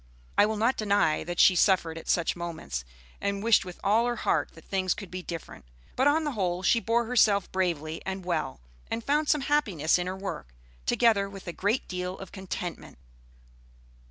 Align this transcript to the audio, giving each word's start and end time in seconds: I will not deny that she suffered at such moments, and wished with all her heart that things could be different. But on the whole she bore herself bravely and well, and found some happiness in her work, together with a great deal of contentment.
I 0.35 0.47
will 0.47 0.57
not 0.57 0.77
deny 0.77 1.23
that 1.25 1.39
she 1.39 1.55
suffered 1.55 1.95
at 1.95 2.09
such 2.09 2.35
moments, 2.35 2.83
and 3.21 3.43
wished 3.43 3.63
with 3.65 3.79
all 3.83 4.07
her 4.07 4.15
heart 4.15 4.53
that 4.53 4.65
things 4.65 4.95
could 4.95 5.11
be 5.11 5.21
different. 5.21 5.63
But 5.95 6.07
on 6.07 6.23
the 6.23 6.31
whole 6.31 6.63
she 6.63 6.79
bore 6.79 7.05
herself 7.05 7.51
bravely 7.51 8.01
and 8.03 8.25
well, 8.25 8.61
and 8.89 9.03
found 9.03 9.29
some 9.29 9.41
happiness 9.41 9.99
in 9.99 10.07
her 10.07 10.17
work, 10.17 10.55
together 10.87 11.29
with 11.29 11.47
a 11.47 11.53
great 11.53 11.87
deal 11.87 12.17
of 12.17 12.31
contentment. 12.31 12.97